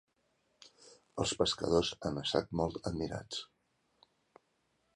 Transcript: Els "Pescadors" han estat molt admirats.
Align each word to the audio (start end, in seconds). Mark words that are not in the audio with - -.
Els 1.23 1.33
"Pescadors" 1.41 1.91
han 2.09 2.17
estat 2.21 2.49
molt 2.61 2.89
admirats. 2.91 3.45